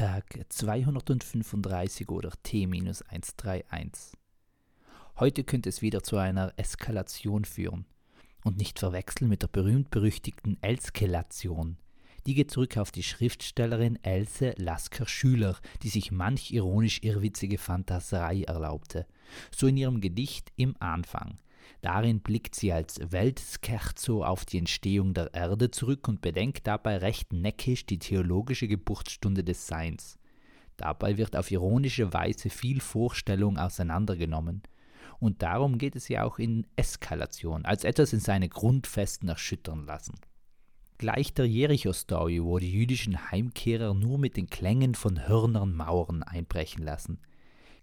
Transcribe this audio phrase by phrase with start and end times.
[0.00, 4.14] Tag 235 oder T-131.
[5.18, 7.84] Heute könnte es wieder zu einer Eskalation führen.
[8.42, 11.76] Und nicht verwechseln mit der berühmt-berüchtigten Elskelation.
[12.24, 19.06] Die geht zurück auf die Schriftstellerin Else Lasker-Schüler, die sich manch ironisch irrwitzige Fantaserei erlaubte.
[19.54, 21.36] So in ihrem Gedicht Im Anfang.
[21.80, 27.32] Darin blickt sie als Weltscherzo auf die Entstehung der Erde zurück und bedenkt dabei recht
[27.32, 30.18] neckisch die theologische Geburtsstunde des Seins.
[30.76, 34.62] Dabei wird auf ironische Weise viel Vorstellung auseinandergenommen.
[35.18, 40.14] Und darum geht es ja auch in Eskalation, als etwas in seine Grundfesten erschüttern lassen.
[40.96, 46.82] Gleich der Jericho-Story, wo die jüdischen Heimkehrer nur mit den Klängen von Hörnern Mauern einbrechen
[46.82, 47.20] lassen.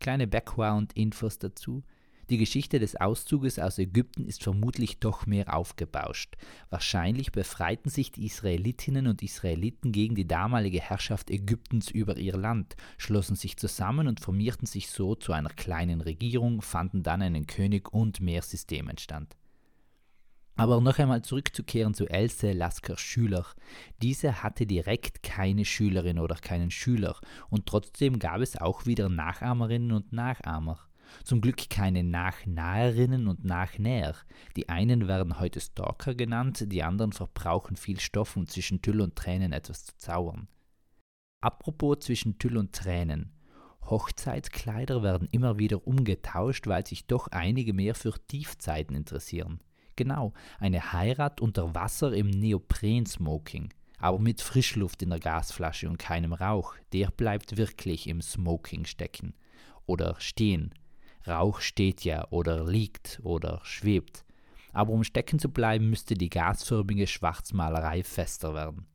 [0.00, 1.82] Kleine Background-Infos dazu.
[2.30, 6.36] Die Geschichte des Auszuges aus Ägypten ist vermutlich doch mehr aufgebauscht.
[6.70, 12.76] Wahrscheinlich befreiten sich die Israelitinnen und Israeliten gegen die damalige Herrschaft Ägyptens über ihr Land,
[12.96, 17.92] schlossen sich zusammen und formierten sich so zu einer kleinen Regierung, fanden dann einen König
[17.92, 19.36] und mehr System entstand.
[20.56, 23.44] Aber noch einmal zurückzukehren zu Else Lasker Schüler.
[24.02, 27.18] Diese hatte direkt keine Schülerin oder keinen Schüler
[27.50, 30.78] und trotzdem gab es auch wieder Nachahmerinnen und Nachahmer.
[31.24, 34.14] Zum Glück keine Nachnaherinnen und Nachnäher.
[34.56, 39.16] Die einen werden heute Stalker genannt, die anderen verbrauchen viel Stoff, um zwischen Tüll und
[39.16, 40.48] Tränen etwas zu zaubern.
[41.40, 43.32] Apropos zwischen Tüll und Tränen.
[43.90, 49.60] Hochzeitskleider werden immer wieder umgetauscht, weil sich doch einige mehr für Tiefzeiten interessieren.
[49.96, 56.32] Genau, eine Heirat unter Wasser im Neoprensmoking, aber mit Frischluft in der Gasflasche und keinem
[56.32, 59.34] Rauch, der bleibt wirklich im Smoking stecken.
[59.86, 60.74] Oder stehen,
[61.26, 64.24] Rauch steht ja oder liegt oder schwebt.
[64.72, 68.86] Aber um stecken zu bleiben, müsste die gasförmige Schwarzmalerei fester werden.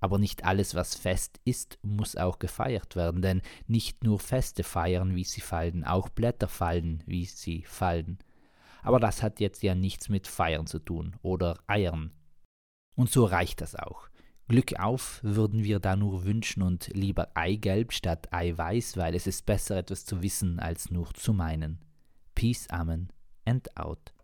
[0.00, 5.16] Aber nicht alles, was fest ist, muss auch gefeiert werden, denn nicht nur Feste feiern,
[5.16, 8.18] wie sie fallen, auch Blätter fallen, wie sie fallen.
[8.82, 12.12] Aber das hat jetzt ja nichts mit Feiern zu tun oder Eiern.
[12.94, 14.08] Und so reicht das auch.
[14.48, 19.44] Glück auf würden wir da nur wünschen und lieber Eigelb statt Eiweiß, weil es ist
[19.44, 21.78] besser etwas zu wissen als nur zu meinen.
[22.34, 23.08] Peace, Amen
[23.44, 24.14] and out.